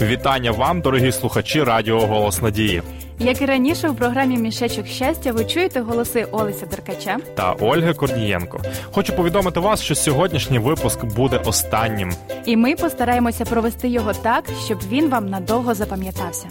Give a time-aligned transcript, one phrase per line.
[0.00, 2.82] Вітання вам, дорогі слухачі Радіо Голос Надії.
[3.18, 8.60] Як і раніше, у програмі Мішечок щастя ви чуєте голоси Олеся Деркача та Ольги Корнієнко.
[8.92, 12.12] Хочу повідомити вас, що сьогоднішній випуск буде останнім.
[12.46, 16.48] І ми постараємося провести його так, щоб він вам надовго запам'ятався.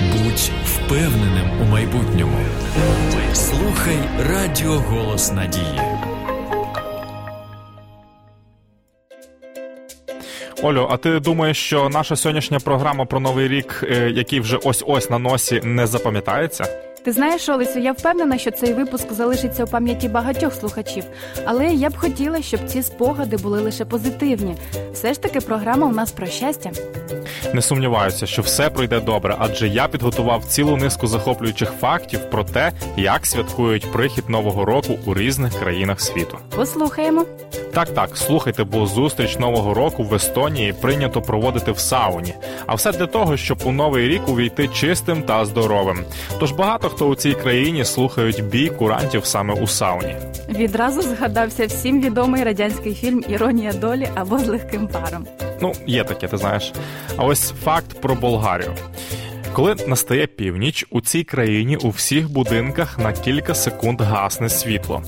[0.00, 2.38] Будь впевненим у майбутньому.
[3.32, 3.98] Слухай
[4.30, 5.80] Радіо Голос Надії.
[10.62, 14.84] Олю, а ти думаєш, що наша сьогоднішня програма про новий рік, е, який вже ось
[14.86, 16.64] ось на носі, не запам'ятається?
[17.04, 21.04] Ти знаєш, Олесю, я впевнена, що цей випуск залишиться у пам'яті багатьох слухачів,
[21.44, 24.56] але я б хотіла, щоб ці спогади були лише позитивні.
[24.92, 26.70] Все ж таки, програма у нас про щастя.
[27.54, 32.72] Не сумніваюся, що все пройде добре, адже я підготував цілу низку захоплюючих фактів про те,
[32.96, 36.38] як святкують прихід нового року у різних країнах світу.
[36.56, 37.24] Послухаємо.
[37.74, 42.34] Так, так, слухайте, бо зустріч нового року в Естонії прийнято проводити в сауні.
[42.66, 46.04] А все для того, щоб у новий рік увійти чистим та здоровим.
[46.40, 50.16] Тож багато хто у цій країні слухають бій курантів саме у сауні.
[50.48, 55.26] Відразу згадався всім відомий радянський фільм Іронія долі або з легким паром.
[55.60, 56.72] Ну, є таке, ти знаєш.
[57.16, 58.74] А ось факт про Болгарію.
[59.52, 65.02] Коли настає північ, у цій країні у всіх будинках на кілька секунд гасне світло.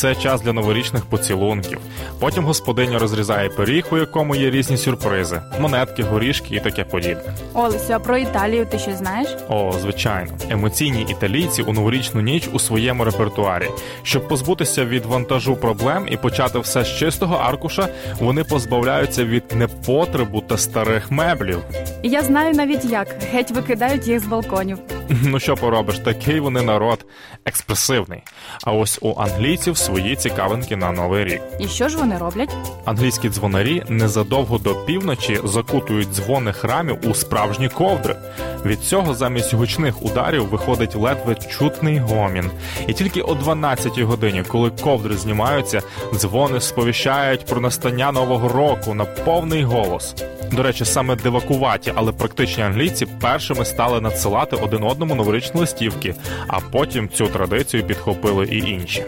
[0.00, 1.78] Це час для новорічних поцілунків.
[2.20, 7.34] Потім господиня розрізає пиріг, у якому є різні сюрпризи: монетки, горішки і таке подібне.
[7.54, 9.28] Олесю, а про Італію ти що знаєш?
[9.48, 13.66] О, звичайно, емоційні італійці у новорічну ніч у своєму репертуарі.
[14.02, 17.88] Щоб позбутися від вантажу проблем і почати все з чистого аркуша,
[18.20, 21.58] вони позбавляються від непотребу та старих меблів.
[22.02, 24.78] Я знаю навіть як геть викидають їх з балконів.
[25.22, 27.06] Ну що поробиш, такий вони народ
[27.44, 28.22] експресивний.
[28.64, 31.40] А ось у англійців свої цікавинки на новий рік.
[31.60, 32.50] І що ж вони роблять?
[32.84, 38.16] Англійські дзвонарі незадовго до півночі закутують дзвони храмів у справжні ковдри.
[38.64, 42.50] Від цього замість гучних ударів виходить ледве чутний гомін.
[42.86, 45.82] І тільки о 12-й годині, коли ковдри знімаються,
[46.14, 50.14] дзвони сповіщають про настання нового року на повний голос.
[50.52, 56.14] До речі, саме дивакуваті, але практичні англійці першими стали надсилати один одному новорічні листівки,
[56.48, 59.04] а потім цю традицію підхопили і інші.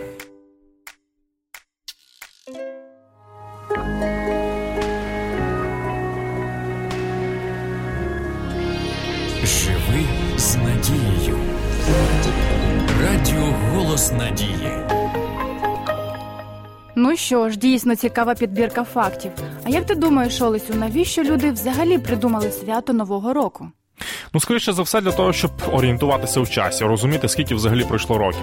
[9.44, 10.04] Живи
[10.36, 11.38] з надією.
[13.02, 14.72] Радіо Голос Надії.
[16.94, 19.32] Ну що ж, дійсно цікава підбірка фактів.
[19.64, 23.68] А як ти думаєш, Олесю, навіщо люди взагалі придумали свято Нового року?
[24.34, 28.42] Ну, скоріше за все, для того, щоб орієнтуватися в часі, розуміти, скільки взагалі пройшло років.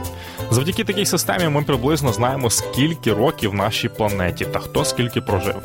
[0.52, 5.56] Завдяки такій системі ми приблизно знаємо, скільки років нашій планеті та хто скільки прожив.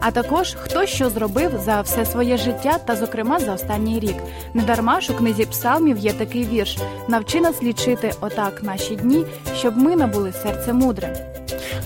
[0.00, 4.16] А також хто що зробив за все своє життя та, зокрема, за останній рік.
[4.54, 6.78] Недарма ж у книзі псалмів є такий вірш:
[7.08, 9.24] навчи нас лічити отак наші дні,
[9.60, 11.26] щоб ми набули серце мудре.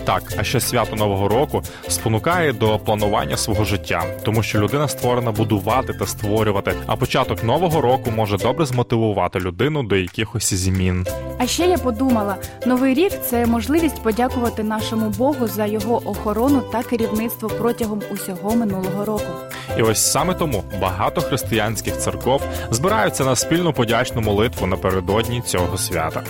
[0.05, 5.33] Так, а ще свято Нового року спонукає до планування свого життя, тому що людина створена
[5.33, 6.75] будувати та створювати.
[6.87, 11.07] А початок нового року може добре змотивувати людину до якихось змін.
[11.39, 12.37] А ще я подумала:
[12.67, 19.05] новий рік це можливість подякувати нашому Богу за його охорону та керівництво протягом усього минулого
[19.05, 19.33] року.
[19.79, 26.23] І ось саме тому багато християнських церков збираються на спільну подячну молитву напередодні цього свята.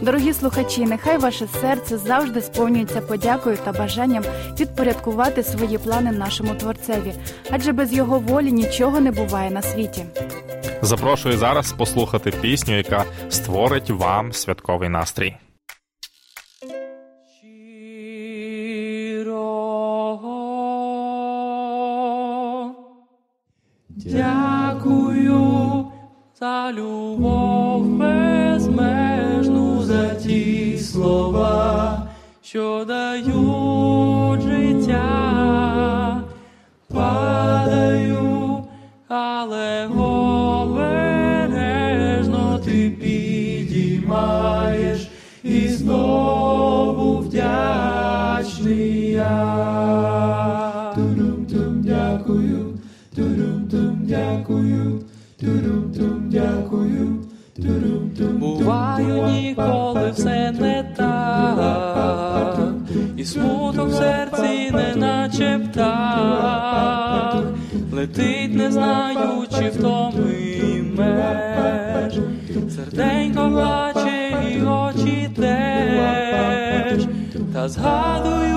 [0.00, 4.24] Дорогі слухачі, нехай ваше серце завжди сповнюється подякою та бажанням
[4.56, 7.12] підпорядкувати свої плани нашому творцеві,
[7.50, 10.04] адже без його волі нічого не буває на світі.
[10.82, 15.36] Запрошую зараз послухати пісню, яка створить вам святковий настрій.
[24.04, 25.86] Дякую
[26.40, 32.08] за любов безмежну за ті слова,
[32.42, 33.49] що дають
[56.30, 57.24] дякую.
[58.38, 62.58] Буваю ніколи все не так,
[63.16, 67.44] і смуток в серці не наче птах.
[67.92, 70.32] Лети світ, не знаючи втоми
[70.62, 72.18] і меж,
[72.70, 77.06] серденько плаче і очі теж,
[77.54, 78.49] та згадую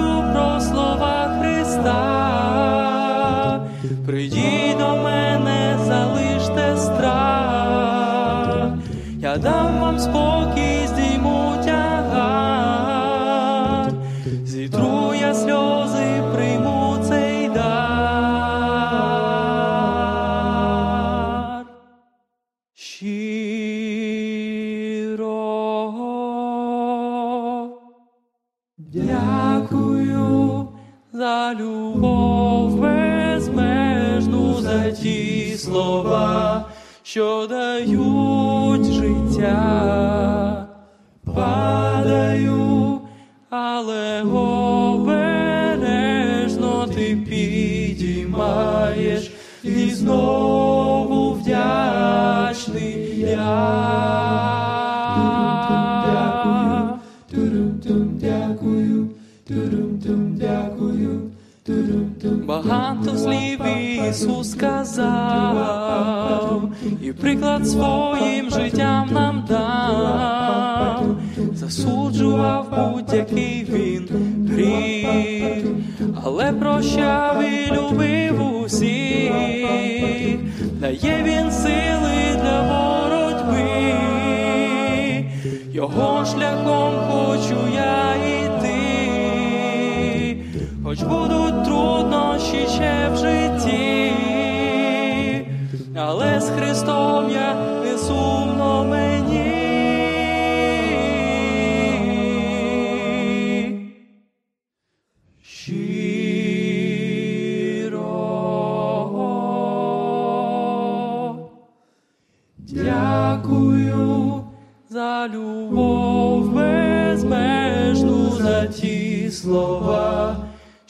[9.93, 10.87] вам спокій,
[15.33, 17.83] сльози, прийму цей дар.
[28.77, 30.67] Дякую
[31.13, 36.65] за любов безмежну, за ті слова,
[37.03, 38.52] що дають
[39.43, 40.67] життя.
[41.35, 42.99] Падаю,
[43.49, 45.27] але обережно
[46.95, 49.31] ти підіймаєш
[49.63, 53.83] і знову вдячний я.
[62.45, 63.59] Багато слів
[64.09, 65.09] Ісус сказав,
[67.01, 71.05] і приклад своїм життям нам дав,
[71.53, 74.09] засуджував будь-який він
[74.51, 75.65] гріх,
[76.23, 79.31] але прощав і любив усіх,
[80.79, 83.73] дає він сили для боротьби,
[85.73, 88.12] його шляхом хочу я
[91.43, 94.11] будуть труднощі ще в житті,
[95.95, 99.22] але з Христом я не сумно мені.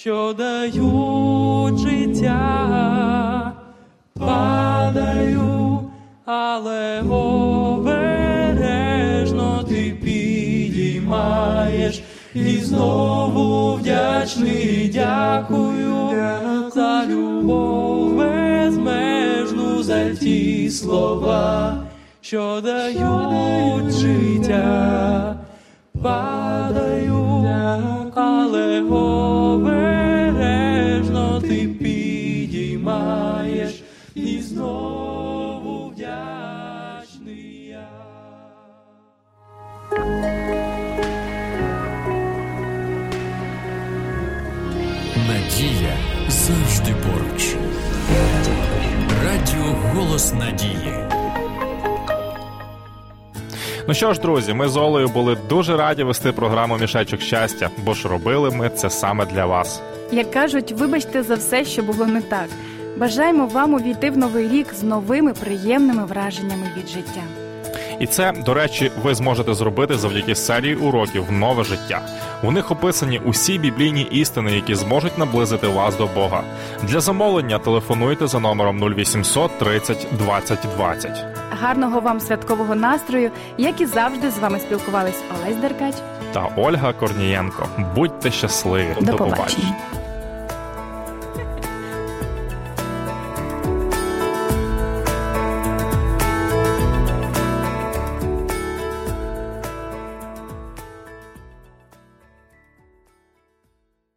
[0.04, 3.54] Що дають життя,
[4.14, 5.80] падаю,
[6.26, 8.04] але обережно
[9.70, 12.04] ти підіймаєш.
[12.36, 16.10] І знову вдячний дякую
[16.76, 21.78] за любов безмежну, за ті слова,
[22.22, 25.36] що дають життя,
[26.02, 27.46] падаю,
[28.16, 29.83] але обережно
[45.54, 45.98] Надія
[46.30, 47.56] завжди поруч.
[49.26, 50.94] Радіо Голос Надії.
[53.88, 57.94] Ну що ж, друзі, ми з Олею були дуже раді вести програму Мішечок щастя, бо
[57.94, 59.82] ж робили ми це саме для вас.
[60.12, 62.48] Як кажуть, вибачте за все, що було не так.
[62.98, 67.43] Бажаємо вам увійти в новий рік з новими приємними враженнями від життя.
[68.00, 72.02] І це, до речі, ви зможете зробити завдяки серії уроків Нове життя.
[72.44, 76.44] У них описані усі біблійні істини, які зможуть наблизити вас до Бога.
[76.84, 81.26] Для замовлення телефонуйте за номером 0800 30 20 20.
[81.62, 85.96] Гарного вам святкового настрою, як і завжди з вами спілкувались Олесь Деркач.
[86.34, 87.68] Та Ольга Корнієнко.
[87.96, 88.96] Будьте щасливі.
[89.02, 89.76] До побачення.